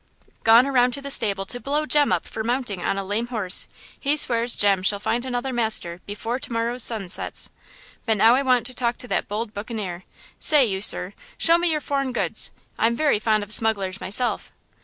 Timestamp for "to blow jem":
1.45-2.11